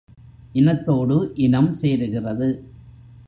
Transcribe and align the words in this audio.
இனத்தோடு 0.53 1.17
இனம் 1.37 1.71
சேருகிறது. 1.75 2.47